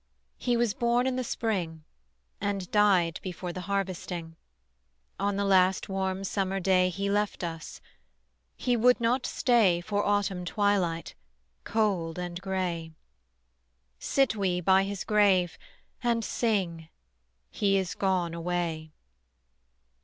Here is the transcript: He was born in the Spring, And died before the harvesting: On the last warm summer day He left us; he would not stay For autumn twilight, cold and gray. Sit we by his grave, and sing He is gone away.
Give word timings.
He 0.39 0.57
was 0.57 0.73
born 0.73 1.05
in 1.05 1.15
the 1.15 1.23
Spring, 1.23 1.83
And 2.41 2.71
died 2.71 3.19
before 3.21 3.53
the 3.53 3.61
harvesting: 3.69 4.35
On 5.19 5.35
the 5.35 5.45
last 5.45 5.89
warm 5.89 6.23
summer 6.23 6.59
day 6.59 6.89
He 6.89 7.07
left 7.11 7.43
us; 7.43 7.81
he 8.57 8.75
would 8.75 8.99
not 8.99 9.27
stay 9.27 9.79
For 9.79 10.03
autumn 10.03 10.43
twilight, 10.43 11.13
cold 11.65 12.17
and 12.17 12.41
gray. 12.41 12.93
Sit 13.99 14.35
we 14.35 14.59
by 14.59 14.85
his 14.85 15.03
grave, 15.03 15.59
and 16.01 16.25
sing 16.25 16.89
He 17.51 17.77
is 17.77 17.93
gone 17.93 18.33
away. 18.33 18.89